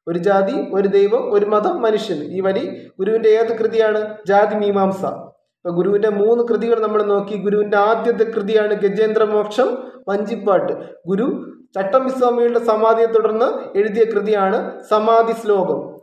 [0.08, 2.24] ഒരു ജാതി ഒരു ദൈവം ഒരു മതം മനുഷ്യന്.
[2.24, 4.18] ഈ വരി ഗുരുവിന്റെ ഏത് കൃതിയാണ്?
[4.28, 5.06] ജാതി മീമാംസ.
[5.06, 7.36] ഇപ്പൊ ഗുരുവിന്റെ മൂന്ന് കൃതികൾ നമ്മൾ നോക്കി.
[7.38, 9.78] ഗുരുവിന്റെ ആദ്യത്തെ കൃതിയാണ് ഗജേന്ദ്രമോക്ഷം
[10.08, 10.74] വഞ്ചിപ്പാട്ട്.
[11.08, 11.28] ഗുരു
[11.76, 16.00] ചട്ടമ്പിസ്വാമികളുടെ സമാധിയെ തുടർന്ന് എഴുതിയ കൃതിയാണ് സമാധി ശ്ലോകം.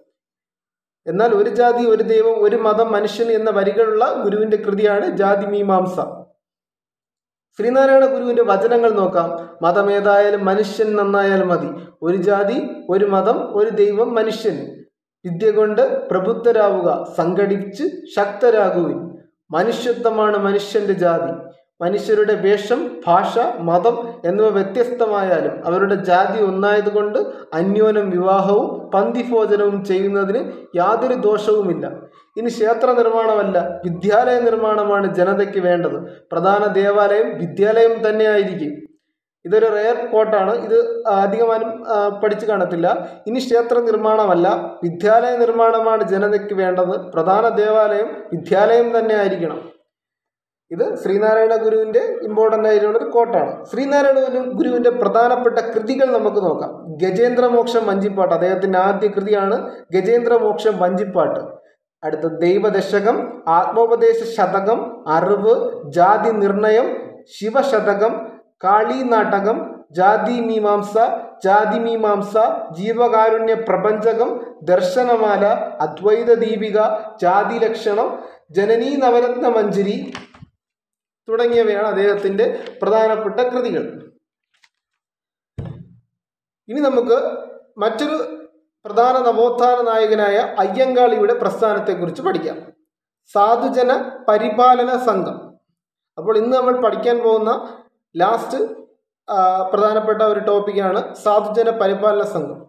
[1.07, 6.01] എന്നാൽ ഒരു ജാതി ഒരു ദൈവം ഒരു മതം മനുഷ്യൻ എന്ന വരികളുള്ള ഗുരുവിന്റെ കൃതിയാണ് ജാതി മീമാംസ.
[7.59, 9.57] ശ്രീനാരായണ ഗുരുവിന്റെ വചനങ്ങൾ നോക്കാം.
[9.63, 11.87] മതമേതായാലും മനുഷ്യൻ നന്നായാൽ മതി.
[12.03, 14.85] ഒരു ജാതി ഒരു മതം ഒരു ദൈവം മനുഷ്യൻ.
[15.25, 17.85] വിദ്യ കൊണ്ട് പ്രബുദ്ധരാവുക സംഘടിച്ച്
[18.17, 19.19] ശക്തരാകുവിൻ.
[19.51, 21.33] മനുഷ്യത്വമാണ് മനുഷ്യന്റെ ജാതി.
[21.81, 23.33] മനുഷ്യരുടെ വേഷം ഭാഷ
[23.69, 23.97] മതം
[24.29, 27.19] എന്നിവ വ്യത്യസ്തമായാലും അവരുടെ ജാതി ഒന്നായതുകൊണ്ട്
[27.59, 30.41] അന്യോനം വിവാഹവും പന്തിഭോജനവും ചെയ്യുന്നതിന്
[30.81, 31.87] യാതൊരു ദോഷവുമില്ല.
[32.39, 35.99] ഇനി ക്ഷേത്ര നിർമ്മാണമല്ല വിദ്യാലയ നിർമ്മാണമാണ് ജനതയ്ക്ക് വേണ്ടത്.
[36.33, 38.73] പ്രധാന ദേവാലയം വിദ്യാലയം തന്നെയായിരിക്കും.
[39.45, 40.79] ഇതൊരു റെയർ കോട്ടാണ് ഇത്
[41.11, 41.71] അധികമാനും
[42.23, 42.89] പഠിച്ചു കാണത്തില്ല.
[43.27, 44.49] ഇനി ക്ഷേത്ര നിർമ്മാണമല്ല
[44.85, 46.95] വിദ്യാലയ നിർമ്മാണമാണ് ജനതയ്ക്ക് വേണ്ടത്.
[47.15, 49.61] പ്രധാന ദേവാലയം വിദ്യാലയം തന്നെ ആയിരിക്കണം
[50.71, 56.97] ഇത് ശ്രീനാരായണ ഗുരുവിന്റെ ഇമ്പോർട്ടന്റ് ആയിട്ടുള്ള ഒരു കോട്ടാണ് ശ്രീനാരായണ ഗുരു- ഗുരുവിന്റെ പ്രധാനപ്പെട്ട കൃതികൾ നമുക്ക് നോക്കാം.
[56.97, 58.35] ഗജേന്ദ്രമോക്ഷം വഞ്ചിപ്പാട്ട്.
[58.35, 59.57] അദ്ദേഹത്തിന്റെ ആദ്യ കൃതിയാണ്
[59.93, 61.41] ഗജേന്ദ്രമോക്ഷം വഞ്ചിപ്പാട്ട്.
[62.05, 63.17] അടുത്ത ദൈവദശകം
[63.49, 65.55] ആത്മോപദേശ ശതകം അറിവ്
[65.91, 66.89] ജാതി നിർണയം
[67.27, 68.13] ശിവശതകം
[68.65, 69.59] കാളി നാടകം
[69.93, 70.95] ജാതി മീമാംസ
[71.45, 72.35] ജാതി മീമാംസ
[72.73, 74.31] ജീവകാരുണ്യ പ്രപഞ്ചകം
[74.63, 75.45] ദർശനമാല
[75.81, 76.79] അദ്വൈത ദീപിക
[77.23, 78.09] ജാതി ലക്ഷണം
[78.51, 79.97] ജനനീ നവരത്ന മഞ്ജരി
[81.29, 84.13] തുടങ്ങിയവയാണ് അദ്ദേഹത്തിന്റെ പ്രധാനപ്പെട്ട കൃതികൾ.
[86.69, 87.17] ഇനി നമുക്ക്
[87.79, 88.17] മറ്റൊരു
[88.85, 92.59] പ്രധാന നവോത്ഥാന നായകനായ അയ്യങ്കാളിയുടെ പ്രസ്ഥാനത്തെക്കുറിച്ച് പഠിക്കാം.
[93.35, 93.93] സാധുജന
[94.29, 95.37] പരിപാലന സംഘം.
[96.19, 97.51] അപ്പോൾ ഇന്ന് നമ്മൾ പഠിക്കാൻ പോകുന്ന
[98.17, 98.59] ലാസ്റ്റ്
[99.73, 102.66] പ്രധാനപ്പെട്ട ഒരു ടോപ്പിക്കാണ് സാധുജന പരിപാലന സംഘം.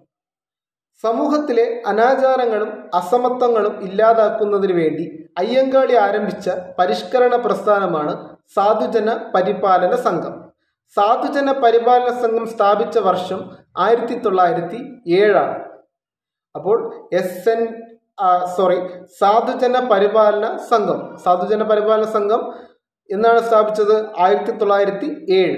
[1.03, 5.05] സമൂഹത്തിലെ അനാചാരങ്ങളും അസമത്വങ്ങളും ഇല്ലാതാക്കുന്നതിന് വേണ്ടി
[5.37, 6.49] അയ്യങ്കാളി ആരംഭിച്ച
[6.79, 8.13] പരിഷ്കരണ പ്രസ്ഥാനമാണ്
[8.55, 10.33] സാധുജന പരിപാലന സംഘം.
[10.97, 13.39] സാധുജന പരിപാലന സംഘം സ്ഥാപിച്ച വർഷം
[13.77, 14.79] ആയിരത്തി തൊള്ളായിരത്തി
[15.19, 15.57] ഏഴാണ്
[16.55, 16.77] അപ്പോൾ
[17.13, 17.61] എസ് എൻ
[18.55, 18.77] സോറി
[19.19, 20.99] സാധുജന പരിപാലന സംഘം.
[21.25, 22.41] സാധുജന പരിപാലന സംഘം
[23.09, 23.95] എന്നാണ് സ്ഥാപിച്ചത്?
[24.23, 25.57] ആയിരത്തി തൊള്ളായിരത്തി ഏഴ്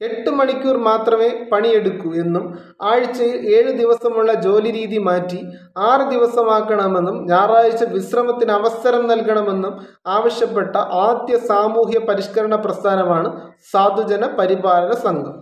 [0.00, 2.44] എട്ട് മണിക്കൂർ മാത്രമേ പണിയെടുക്കൂ എന്നും
[2.82, 5.40] ആഴ്ചയിൽ ഏഴ് ദിവസമുള്ള ജോലി രീതി മാറ്റി
[5.76, 9.74] ആറ് ദിവസമാക്കണമെന്നും ഞായറാഴ്ച വിശ്രമത്തിന് അവസരം നൽകണമെന്നും
[10.06, 13.30] ആവശ്യപ്പെട്ട ആദ്യ സാമൂഹ്യ പരിഷ്കരണ പ്രസ്ഥാനമാണ്
[13.72, 15.34] സാധുജന പരിപാലന സംഘം.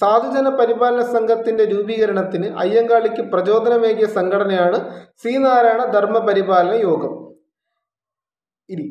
[0.00, 4.78] സാധുജന പരിപാലന സംഘത്തിന്റെ രൂപീകരണത്തിന് അയ്യങ്കാളിക്ക് പ്രചോദനമേകിയ സംഘടനയാണ്
[5.22, 7.14] ശ്രീനാരായണ ധർമ്മ പരിപാലന യോഗം.
[8.68, 8.86] ഇനി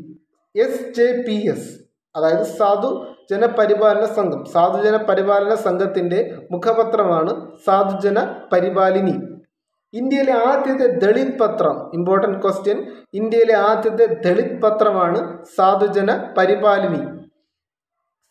[0.56, 1.70] എസ് ജെ പി എസ്
[2.16, 2.90] അതായത് സാധു
[3.30, 6.20] ജനപരിപാലന സംഘം സാധുജന പരിപാലന സംഘത്തിന്റെ
[6.52, 7.34] മുഖപത്രമാണ്
[7.66, 8.20] സാധുജന
[8.54, 9.16] പരിപാലിനി
[9.94, 12.80] ഇന്ത്യയിലെ ആദ്യത്തെ ദളിത് പത്രം ഇമ്പോർട്ടന്റ് ക്വസ്റ്റ്യൻ
[13.14, 15.20] ഇന്ത്യയിലെ ആദ്യത്തെ ദളിത് പത്രമാണ്
[15.58, 17.02] സാധുജന പരിപാലിനി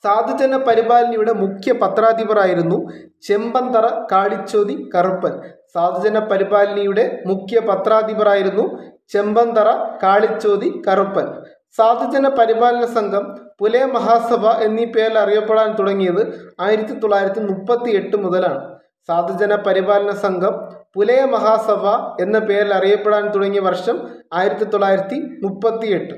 [0.04, 2.78] സാധുജന പരിപാലനയുടെ മുഖ്യ പത്രാധിപരായിരുന്നു
[3.22, 5.34] ചെമ്പന്തറ കാളിച്ചോതി കറുപ്പൻ.
[5.74, 8.64] സാധുജന പരിപാലനയുടെ മുഖ്യ പത്രാധിപരായിരുന്നു
[9.08, 9.68] ചെമ്പന്തറ
[10.02, 11.26] കാളിച്ചോതി കറുപ്പൻ.
[11.74, 13.24] സാധുജന പരിപാലന സംഘം
[13.58, 16.22] പുലയ മഹാസഭ എന്നീ പേരിൽ അറിയപ്പെടാൻ തുടങ്ങിയത്
[16.60, 18.60] ആയിരത്തി തൊള്ളായിരത്തി മുപ്പത്തി എട്ട് മുതലാണ്.
[19.08, 20.54] സാധുജന പരിപാലന സംഘം
[20.94, 21.84] പുലയ മഹാസഭ
[22.20, 23.96] എന്ന പേരിൽ അറിയപ്പെടാൻ തുടങ്ങിയ വർഷം
[24.34, 26.14] ആയിരത്തി തൊള്ളായിരത്തി മുപ്പത്തി എട്ട്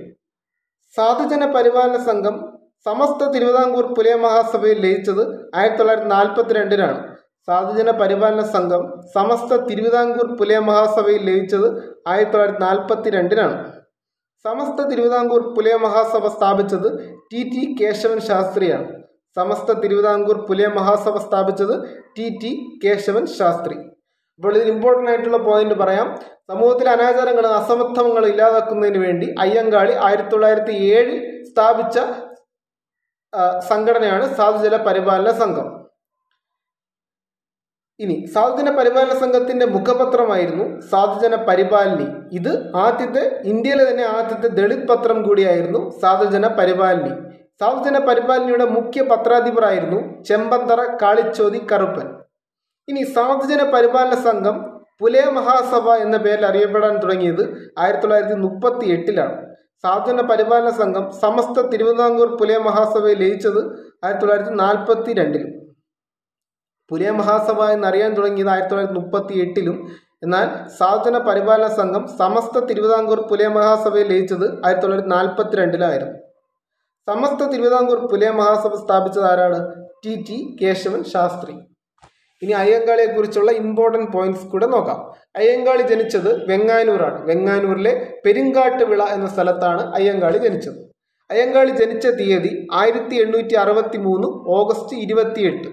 [0.96, 2.36] സാധുജന പരിപാലന സംഘം
[2.86, 5.22] സമസ്ത തിരുവിതാംകൂർ പുലയ മഹാസഭയിൽ ലയിച്ചത്
[5.54, 6.98] ആയിരത്തി തൊള്ളായിരത്തി നാൽപ്പത്തിരണ്ടിനാണ്
[7.48, 8.82] സാധുജന പരിപാലന സംഘം
[9.14, 11.68] സമസ്ത തിരുവിതാംകൂർ പുലയ മഹാസഭയിൽ ലയിച്ചത്
[12.06, 13.56] ആയിരത്തി തൊള്ളായിരത്തി നാൽപ്പത്തി രണ്ടിനാണ്
[14.44, 16.88] സമസ്ത തിരുവിതാംകൂർ പുലയ മഹാസഭ സ്ഥാപിച്ചത്
[17.30, 18.88] ടി ടി കേശവൻ ശാസ്ത്രിയാണ്.
[19.36, 21.74] സമസ്ത തിരുവിതാംകൂർ പുലയ മഹാസഭ സ്ഥാപിച്ചത്
[22.16, 22.52] ടി ടി
[22.84, 23.76] കേശവൻ ശാസ്ത്രി.
[24.40, 26.08] അപ്പോൾ ഇതിൽ ഇമ്പോർട്ടന്റ് ആയിട്ടുള്ള പോയിന്റ് പറയാം.
[26.50, 31.18] സമൂഹത്തിലെ അനാചാരങ്ങൾ അസമത്വങ്ങൾ ഇല്ലാതാക്കുന്നതിന് വേണ്ടി അയ്യങ്കാളി ആയിരത്തി തൊള്ളായിരത്തി ഏഴിൽ
[31.50, 31.98] സ്ഥാപിച്ച
[33.70, 35.66] സംഘടനയാണ് സാധുജല പരിപാലന സംഘം.
[38.00, 42.06] ഇനി സാധുജന പരിപാലന സംഘത്തിന്റെ മുഖപത്രമായിരുന്നു സാധുജന പരിപാലിനി.
[42.32, 42.52] ഇത്
[42.84, 47.12] ആദ്യത്തെ ഇന്ത്യയിലെ തന്നെ ആദ്യത്തെ ദളിത് പത്രം കൂടിയായിരുന്നു സാധുജന പരിപാലിനി.
[47.60, 52.06] സാധുജന പരിപാലനയുടെ മുഖ്യ പത്രാധിപരായിരുന്നു ചെമ്പന്തറ കാളിച്ചോതി കറുപ്പൻ.
[52.88, 54.56] ഇനി സാധുജന പരിപാലന സംഘം
[55.00, 57.44] പുലയ മഹാസഭ എന്ന പേരിൽ അറിയപ്പെടാൻ തുടങ്ങിയത്
[57.78, 59.36] ആയിരത്തി തൊള്ളായിരത്തി മുപ്പത്തി എട്ടിലാണ്
[59.84, 63.60] സാധുജന പരിപാലന സംഘം സമസ്ത തിരുവിതാംകൂർ പുലയ മഹാസഭയിൽ ലയിച്ചത്
[64.04, 65.52] ആയിരത്തി തൊള്ളായിരത്തി നാൽപ്പത്തി രണ്ടിലും
[66.90, 69.76] പുലയ മഹാസഭ എന്നറിയാൻ തുടങ്ങിയത് ആയിരത്തി തൊള്ളായിരത്തി മുപ്പത്തി എട്ടിലും
[70.24, 70.46] എന്നാൽ
[70.78, 76.16] സാധന പരിപാലന സംഘം സമസ്ത തിരുവിതാംകൂർ പുലയ മഹാസഭയിൽ ലയിച്ചത് ആയിരത്തി തൊള്ളായിരത്തി നാൽപ്പത്തി രണ്ടിലായിരുന്നു
[77.08, 79.58] സമസ്ത തിരുവിതാംകൂർ പുലയ മഹാസഭ സ്ഥാപിച്ചത് ആരാണ്?
[80.04, 81.54] T T Keshavan Shastri.
[82.42, 84.98] ഇനി അയ്യങ്കാളിയെ കുറിച്ചുള്ള ഇമ്പോർട്ടന്റ് പോയിന്റ്സ് കൂടെ നോക്കാം.
[85.36, 87.18] അയ്യങ്കാളി ജനിച്ചത് വെങ്ങാനൂരാണ്.
[87.26, 87.92] വെങ്ങാനൂരിലെ
[88.24, 90.78] പെരുങ്കാട്ടുവിള എന്ന സ്ഥലത്താണ് അയ്യങ്കാളി ജനിച്ചത്.
[91.30, 95.68] അയ്യങ്കാളി ജനിച്ച തീയതി ആയിരത്തി എണ്ണൂറ്റി അറുപത്തി മൂന്ന് ഓഗസ്റ്റ് ഇരുപത്തിയെട്ട്.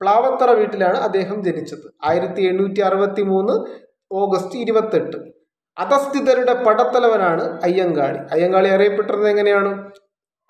[0.00, 1.92] പ്ലാവത്തറ വീട്ടിലാണ് അദ്ദേഹം ജനിച്ചത്.
[2.04, 3.52] ആയിരത്തി എണ്ണൂറ്റി അറുപത്തി മൂന്ന്
[4.12, 5.16] ഓഗസ്റ്റ് ഇരുപത്തെട്ട്.
[5.78, 8.18] അധസ്ഥിതരുടെ പടത്തലവനാണ് അയ്യങ്കാളി.
[8.32, 9.90] അയ്യങ്കാളി അറിയപ്പെട്ടിരുന്നത് എങ്ങനെയാണ്?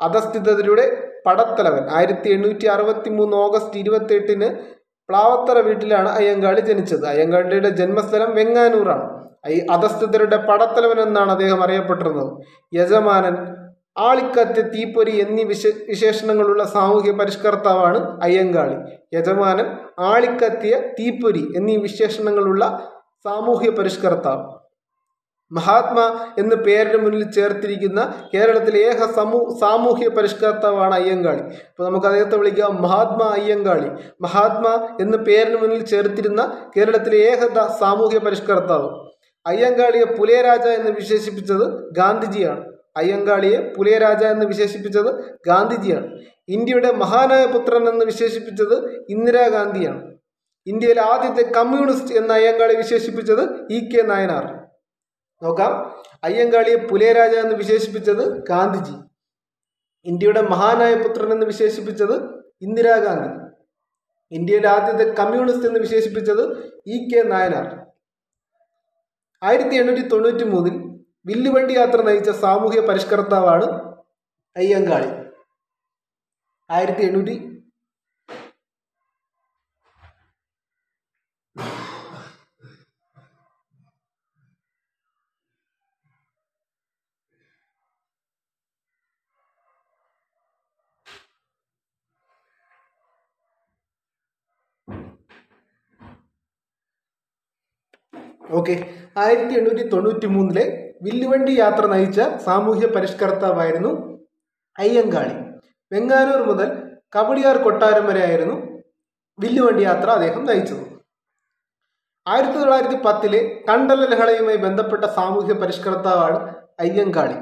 [0.00, 1.90] അധസ്ഥിതരുടെ പടത്തലവൻ.
[1.90, 4.58] ആയിരത്തി എണ്ണൂറ്റി അറുപത്തി മൂന്ന് ഓഗസ്റ്റ് ഇരുപത്തി എട്ടിന്
[5.08, 7.06] പ്ലാവത്തറ വീട്ടിലാണ് അയ്യങ്കാളി ജനിച്ചത്.
[7.06, 9.20] അയ്യങ്കാളിയുടെ ജന്മസ്ഥലം വെങ്ങാനൂറാണ്.
[9.70, 12.32] അധസ്ഥിതരുടെ പടത്തലവൻ എന്നാണ് അദ്ദേഹം അറിയപ്പെട്ടിരുന്നത്.
[12.74, 13.59] യജമാനൻ
[13.98, 18.76] ആളിക്കത്ത് തീപ്പൊരി എന്നീ വിശ വിശേഷണങ്ങളുള്ള സാമൂഹ്യ പരിഷ്കർത്താവാണ് അയ്യങ്കാളി.
[19.14, 19.66] യജമാനൻ
[19.98, 22.88] ആളിക്കത്തിയ തീപ്പൊരി എന്നീ വിശേഷണങ്ങളുള്ള
[23.24, 24.60] സാമൂഹ്യ പരിഷ്കർത്താവ്.
[25.52, 31.40] മഹാത്മാ എന്ന പേരിന് മുന്നിൽ ചേർത്തിരിക്കുന്ന കേരളത്തിലെ ഏക സമൂ സാമൂഹ്യ പരിഷ്കർത്താവാണ് അയ്യങ്കാളി.
[31.40, 32.82] അപ്പോൾ നമുക്ക് അദ്ദേഹത്തെ വിളിക്കാം.
[32.82, 33.90] മഹാത്മാ അയ്യങ്കാളി.
[34.20, 38.90] മഹാത്മാ എന്ന പേരിന് മുന്നിൽ ചേർത്തിരുന്ന കേരളത്തിലെ ഏക സാമൂഹ്യ പരിഷ്കർത്താവ്.
[39.46, 42.69] അയ്യങ്കാളിയെ പുലയരാജ എന്ന് വിശേഷിപ്പിച്ചത് ഗാന്ധിജിയാണ്.
[42.96, 46.18] അയ്യങ്കാളിയെ പുലയരാജ എന്ന് വിശേഷിപ്പിച്ചത് ഗാന്ധിജിയാണ്.
[46.48, 50.14] ഇന്ത്യയുടെ മഹാനായ പുത്രൻ എന്ന് വിശേഷിപ്പിച്ചത് ഇന്ദിരാഗാന്ധിയാണ്.
[50.66, 54.44] ഇന്ത്യയിലെ ആദ്യത്തെ കമ്മ്യൂണിസ്റ്റ് എന്ന് അയ്യങ്കാളി വിശേഷിപ്പിച്ചത് ഇ കെ നായനാർ.
[55.42, 55.72] നോക്കാം.
[56.24, 58.96] അയ്യങ്കാളിയെ പുലയരാജ എന്ന് വിശേഷിപ്പിച്ചത് ഗാന്ധിജി.
[60.04, 63.50] ഇന്ത്യയുടെ മഹാനായ പുത്രൻ എന്ന് വിശേഷിപ്പിച്ചത് ഇന്ദിരാഗാന്ധി.
[64.32, 66.42] ഇന്ത്യയിലെ ആദ്യത്തെ കമ്മ്യൂണിസ്റ്റ് എന്ന് വിശേഷിപ്പിച്ചത്
[66.86, 67.86] ഇ കെ നായനാർ.
[69.42, 70.79] ആയിരത്തി എണ്ണൂറ്റി തൊണ്ണൂറ്റി മൂന്നിൽ
[71.26, 73.66] വില്ലുവണ്ടി യാത്ര നയിച്ച സാമൂഹ്യ പരിഷ്കർത്താവാണ്
[74.56, 75.10] അയ്യങ്കാളി.
[76.70, 77.36] ആയിരത്തി എണ്ണൂറ്റി
[98.58, 98.74] ഓക്കെ.
[99.16, 100.64] ആയിരത്തി എണ്ണൂറ്റി തൊണ്ണൂറ്റി മൂന്നിലെ
[101.02, 103.92] വില്ലുവണ്ടി യാത്ര നയിച്ച സാമൂഹ്യ പരിഷ്കർത്താവായിരുന്നു
[104.78, 105.34] അയ്യങ്കാളി.
[105.92, 106.68] വെങ്ങാനൂർ മുതൽ
[107.16, 108.56] കവടിയാർ കൊട്ടാരം വരെയായിരുന്നു
[109.38, 110.84] വില്ലുവണ്ടി യാത്ര അദ്ദേഹം നയിച്ചത്.
[112.28, 117.36] ആയിരത്തി തൊള്ളായിരത്തി പത്തിലെ കണ്ടല ലഹളയുമായി ബന്ധപ്പെട്ട സാമൂഹ്യ പരിഷ്കർത്താവാണ് അയ്യങ്കാളി.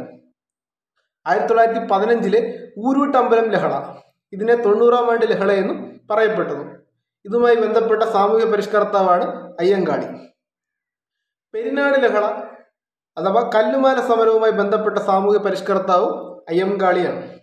[1.26, 3.94] ആയിരത്തി തൊള്ളായിരത്തി പതിനഞ്ചിലെ ഊരൂട്ടമ്പലം ലഹള.
[4.32, 6.62] ഇതിനെ തൊണ്ണൂറാം ആണ്ട് ലഹള എന്നും പറയപ്പെട്ടത്.
[7.24, 9.24] ഇതുമായി ബന്ധപ്പെട്ട സാമൂഹ്യ പരിഷ്കർത്താവാണ്
[9.60, 10.06] അയ്യങ്കാളി.
[11.54, 12.24] പെരിനാട് ലഹള
[13.18, 17.38] അഥവാ കല്ലുമാല സമരവുമായി ബന്ധപ്പെട്ട സാമൂഹ്യ പരിഷ്കർത്താവും അയ്യങ്കാളിയാണ്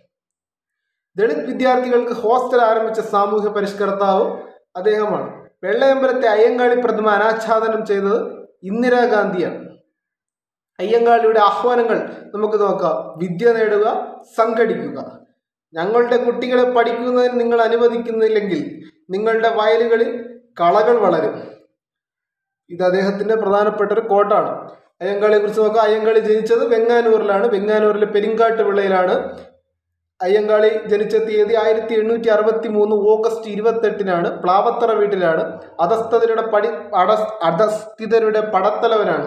[1.16, 4.38] ദളിത് വിദ്യാർത്ഥികൾക്ക് ഹോസ്റ്റൽ ആരംഭിച്ച സാമൂഹ്യ പരിഷ്കർത്താവും
[4.76, 5.48] അദ്ദേഹമാണ്.
[5.64, 9.68] വെള്ളയമ്പലത്തെ അയ്യങ്കാളി പ്രതിമ അനാച്ഛാദനം ചെയ്തത് ഇന്ദിരാഗാന്ധിയാണ്.
[10.80, 11.98] അയ്യങ്കാളിയുടെ ആഹ്വാനങ്ങൾ
[12.34, 13.18] നമുക്ക് നോക്കാം.
[13.18, 13.86] വിദ്യ നേടുക
[14.36, 15.20] സംഘടിക്കുക.
[15.74, 20.10] ഞങ്ങളുടെ കുട്ടികളെ പഠിക്കുന്നതിന് നിങ്ങൾ അനുവദിക്കുന്നില്ലെങ്കിൽ നിങ്ങളുടെ വയലുകളിൽ
[20.60, 21.42] കളകൾ വളരും.
[22.70, 25.82] ഇത് അദ്ദേഹത്തിന്റെ പ്രധാനപ്പെട്ട ഒരു കോട്ടാണ് അയ്യങ്കാളിയെ കുറിച്ച് നോക്കാം.
[25.82, 27.46] അയ്യങ്കാളി ജനിച്ചത് വെങ്ങാനൂരിലാണ്.
[27.46, 29.14] വെങ്ങാനൂരിലെ പെരിങ്കാട്ട് വിളയിലാണ്.
[30.22, 34.42] അയ്യങ്കാളി ജനിച്ച തീയതി ആയിരത്തി എണ്ണൂറ്റി അറുപത്തി മൂന്ന് ഓഗസ്റ്റ് ഇരുപത്തെട്ടിനാണ്.
[34.42, 35.42] പ്ലാവത്തറ വീട്ടിലാണ്.
[35.80, 39.26] അധസ്ഥിതരുടെ പടി അടസ് അധസ്ഥിതരുടെ പടത്തലവനാണ്.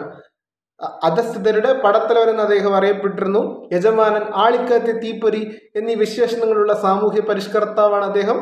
[1.04, 3.70] അധസ്ഥിതരുടെ പടത്തലവൻ എന്ന് അദ്ദേഹം അറിയപ്പെട്ടിരുന്നു.
[3.74, 5.42] യജമാനൻ ആളിക്കാറ്റ് തീപ്പൊരി
[5.76, 8.38] എന്നീ വിശേഷണങ്ങളുള്ള സാമൂഹ്യ പരിഷ്കർത്താവാണ് അദ്ദേഹം.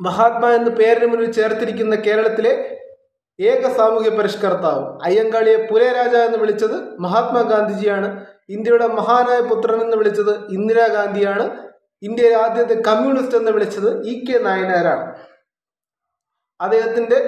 [0.00, 2.52] മഹാത്മാ എന്ന് പേരിന് മുന്നിൽ ചേർത്തിരിക്കുന്ന കേരളത്തിലെ
[3.40, 8.26] ഏക സാമൂഹ്യ പരിഷ്കർത്താവ് അയ്യങ്കാളിയെ പുലയരാജ എന്ന് വിളിച്ചത് മഹാത്മാഗാന്ധിജിയാണ്.
[8.48, 11.44] ഇന്ത്യയുടെ മഹാനായ പുത്രൻ എന്ന് വിളിച്ചത് ഇന്ദിരാഗാന്ധിയാണ്.
[12.02, 15.06] ഇന്ത്യയിലെ ആദ്യത്തെ കമ്മ്യൂണിസ്റ്റ് എന്ന് വിളിച്ചത് ഇ കെ നായനാരാണ്.
[16.60, 17.18] അദ്ദേഹത്തിന്റെ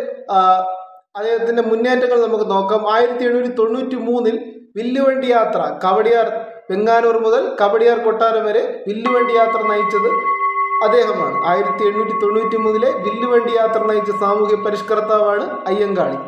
[1.16, 2.94] അദ്ദേഹത്തിന്റെ മുന്നേറ്റങ്ങൾ നമുക്ക് നോക്കാം.
[2.94, 4.36] ആയിരത്തി എണ്ണൂറ്റി തൊണ്ണൂറ്റി മൂന്നിൽ
[4.76, 6.26] വില്ലുവണ്ടി യാത്ര കവടിയാർ
[6.70, 10.35] വെങ്ങാനൂർ മുതൽ കവടിയാർ കൊട്ടാരം വരെ വില്ലുവണ്ടി യാത്ര നയിച്ചത്
[10.84, 11.46] അദ്ദേഹമാണ്.
[11.46, 16.18] ആയിരത്തി എണ്ണൂറ്റി തൊണ്ണൂറ്റി മൂന്നിലെ വില്ലുവണ്ടി യാത്ര നയിച്ച സാമൂഹ്യ പരിഷ്കർത്താവാണ് അയ്യങ്കാളി.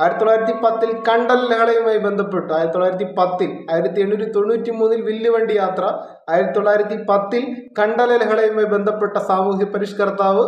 [0.00, 5.84] ആയിരത്തി തൊള്ളായിരത്തി പത്തിൽ കണ്ടൽ ലഹളയുമായി ബന്ധപ്പെട്ട് ആയിരത്തി തൊള്ളായിരത്തി പത്തിൽ ആയിരത്തി എണ്ണൂറ്റി തൊണ്ണൂറ്റി മൂന്നിൽ വില്ലുവണ്ടി യാത്ര
[6.30, 7.42] ആയിരത്തി തൊള്ളായിരത്തി പത്തിൽ
[7.78, 10.44] കണ്ടല ലഹളയുമായി ബന്ധപ്പെട്ട സാമൂഹ്യ പരിഷ്കർത്താവ്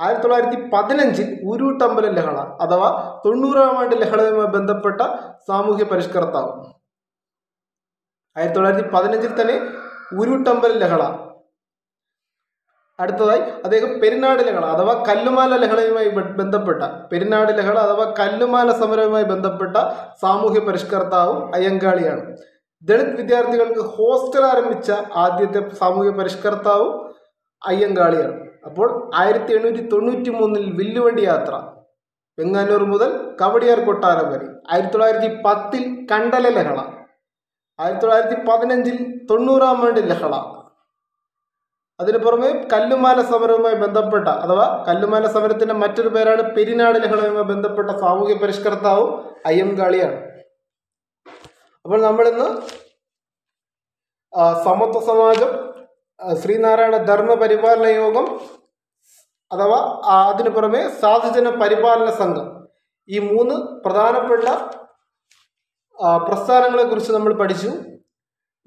[0.00, 2.88] ആയിരത്തി തൊള്ളായിരത്തി പതിനഞ്ചിൽ ഉരുട്ടമ്പല ലഹള അഥവാ
[3.26, 5.00] തൊണ്ണൂറാം ആണ്ട് ലഹളയുമായി ബന്ധപ്പെട്ട
[5.48, 6.52] സാമൂഹ്യ പരിഷ്കർത്താവ്.
[8.36, 9.56] ആയിരത്തി തൊള്ളായിരത്തി പതിനഞ്ചിൽ തന്നെ
[10.20, 11.02] ഉരുട്ടമ്പല ലഹള
[13.02, 16.10] അടുത്തതായി അദ്ദേഹം പെരുന്നാട് ലഹള അഥവാ കല്ലുമാല ലഹളയുമായി
[16.40, 19.76] ബന്ധപ്പെട്ട പെരുന്നാട് ലഹള അഥവാ കല്ലുമാല സമരവുമായി ബന്ധപ്പെട്ട
[20.22, 22.24] സാമൂഹ്യ പരിഷ്കർത്താവും അയ്യങ്കാളിയാണ്.
[22.88, 24.90] ദളിത് വിദ്യാർത്ഥികൾക്ക് ഹോസ്റ്റൽ ആരംഭിച്ച
[25.24, 26.92] ആദ്യത്തെ സാമൂഹ്യ പരിഷ്കർത്താവും
[27.62, 28.36] അയ്യങ്കാളിയാണ്.
[28.68, 28.88] അപ്പോൾ
[29.20, 31.54] ആയിരത്തി എണ്ണൂറ്റി തൊണ്ണൂറ്റി മൂന്നിൽ വില്ലുവണ്ടി യാത്ര
[32.38, 33.10] വെങ്ങാനൂർ മുതൽ
[33.40, 34.46] കവടിയാർ കൊട്ടാരം വരെ.
[34.70, 36.80] ആയിരത്തി തൊള്ളായിരത്തി പത്തിൽ കണ്ടല ലഹള
[37.78, 38.96] ആയിരത്തി തൊള്ളായിരത്തി പതിനഞ്ചിൽ
[39.30, 40.34] തൊണ്ണൂറാം ആണ്ട് ലഹള.
[42.00, 49.10] അതിനു പുറമെ കല്ലുമാല സമരവുമായി ബന്ധപ്പെട്ട അഥവാ കല്ലുമാല സമരത്തിന്റെ മറ്റൊരു പേരാണ് പെരിനാട് ലഹളയുമായി ബന്ധപ്പെട്ട സാമൂഹ്യ പരിഷ്കർത്താവും
[49.46, 50.18] അയ്യങ്കാളിയാണ്
[51.84, 52.48] അപ്പോൾ നമ്മളിന്ന്
[54.64, 55.72] സമത്വ സമാജം
[56.42, 58.40] ശ്രീനാരായണ ധർമ്മ പരിപാലന യോഗം
[59.52, 59.78] അഥവാ
[60.30, 62.68] അതിനു പുറമെ സാധുജന പരിപാലന സംഘം.
[63.08, 64.46] ഈ മൂന്ന് പ്രധാനപ്പെട്ട
[66.28, 67.70] പ്രസ്ഥാനങ്ങളെ കുറിച്ച് നമ്മൾ പഠിച്ചു.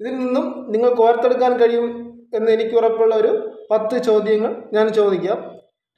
[0.00, 5.38] ഇതിൽ നിന്നും നിങ്ങൾക്ക് ഓർത്തെടുക്കാൻ കഴിയും എന്ന് എനിക്ക് ഉറപ്പുള്ള ഒരു പത്ത് ചോദ്യങ്ങൾ ഞാൻ ചോദിക്കാം.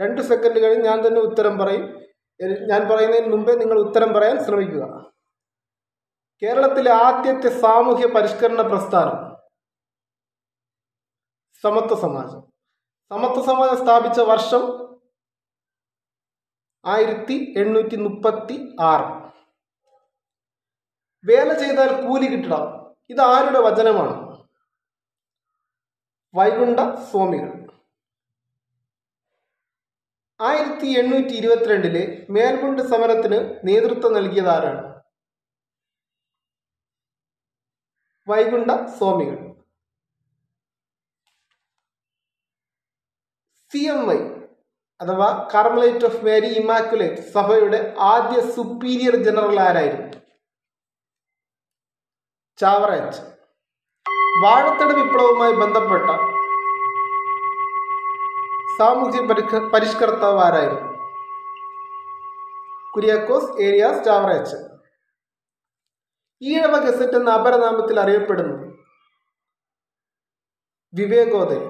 [0.00, 1.98] രണ്ട് സെക്കൻഡ് കഴിഞ്ഞ് ഞാൻ തന്നെ ഉത്തരം പറയും.
[2.68, 5.12] ഞാൻ പറയുന്നതിന് മുമ്പേ നിങ്ങൾ ഉത്തരം പറയാൻ ശ്രമിക്കുക.
[6.42, 9.36] കേരളത്തിലെ ആദ്യത്തെ സാമൂഹ്യ പരിഷ്കരണ പ്രസ്ഥാനം.
[11.62, 12.52] സമത്വ സമാജം.
[13.10, 14.88] സമത്വ സമാജം സ്ഥാപിച്ച വർഷം
[16.86, 19.28] ആയിരത്തി എണ്ണൂറ്റി മുപ്പത്തി ആറ്
[21.24, 22.94] വേല ചെയ്താൽ കൂലി കിട്ടണം.
[23.10, 24.27] ഇത് ആരുടെ വചനമാണ്?
[26.34, 27.50] വൈകുണ്ഠ സ്വാമികൾ.
[30.40, 32.02] ആയിരത്തി എണ്ണൂറ്റി ഇരുപത്തിരണ്ടിലെ
[32.34, 33.38] മേൽമുണ്ട് സമരത്തിന്
[33.68, 34.82] നേതൃത്വം നൽകിയത് ആരാണ്
[38.28, 39.38] വൈകുണ്ഠ സ്വാമികൾ.
[43.72, 44.20] സി എം ഐ
[45.00, 47.80] അഥവാ കർമലൈറ്റ് ഓഫ് മേരി ഇമാക്കുലേറ്റ് സഭയുടെ
[48.12, 50.06] ആദ്യ സുപ്പീരിയർ ജനറൽ ആരായിരുന്നു?
[52.58, 53.20] ചാവറേറ്റ്
[54.42, 56.08] വാഴത്തട വിപ്ലവവുമായി ബന്ധപ്പെട്ട
[58.78, 60.90] സാമൂഹ്യ പരിഷ്ക പരിഷ്കർത്താവ് ആരായിരുന്നു
[62.94, 64.58] കുര്യാക്കോസ് ഏരിയാസ് സ്റ്റാവറേച്ച്
[66.42, 68.56] ഈഴവ ഗസറ്റ് എന്ന അപരനാമത്തിൽ അറിയപ്പെടുന്നു
[70.92, 71.66] Vivekodayam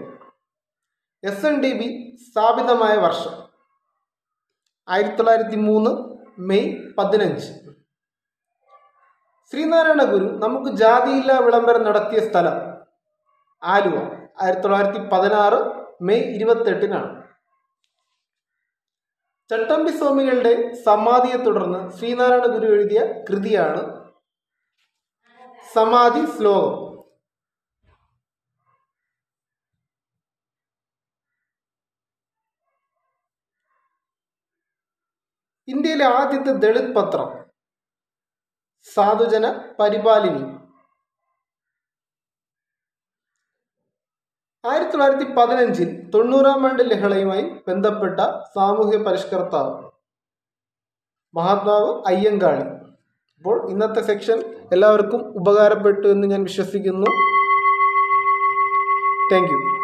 [1.22, 1.88] S N D B
[2.26, 3.34] സ്ഥാപിതമായ വർഷം.
[4.88, 5.90] ആയിരത്തി തൊള്ളായിരത്തി മൂന്ന്
[6.40, 7.48] മെയ് പതിനഞ്ച്.
[9.52, 12.56] ശ്രീനാരായണ ഗുരു നമുക്ക് ജാതിയില്ല വിളംബരം നടത്തിയ സ്ഥലം
[13.62, 13.96] ആലുവ.
[14.42, 15.60] ആയിരത്തി തൊള്ളായിരത്തി പതിനാറ്
[16.08, 17.10] മെയ് ഇരുപത്തെട്ടിനാണ്.
[19.50, 20.52] ചട്ടമ്പി സ്വാമികളുടെ
[20.88, 23.82] സമാധിയെ തുടർന്ന് ശ്രീനാരായണ ഗുരു എഴുതിയ കൃതിയാണ്
[25.74, 26.76] സമാധി ശ്ലോകം.
[35.68, 37.28] ഇന്ത്യയിലെ ആദ്യത്തെ ദളിത് പത്രം
[38.94, 39.46] സാധുജന
[39.80, 40.44] പരിപാലിനി.
[44.64, 48.20] ആയിരത്തി തൊള്ളായിരത്തി പതിനഞ്ചിൽ തൊണ്ണൂറാം ആണ്ട് ലഹളയുമായി ബന്ധപ്പെട്ട
[48.54, 49.72] സാമൂഹ്യ പരിഷ്കർത്താവ്
[51.34, 52.64] മഹാത്മാവ് അയ്യങ്കാളി.
[53.38, 54.38] അപ്പോൾ ഇന്നത്തെ സെക്ഷൻ
[54.72, 57.10] എല്ലാവർക്കും ഉപകാരപ്പെട്ടു എന്ന് ഞാൻ വിശ്വസിക്കുന്നു.
[59.32, 59.77] താങ്ക്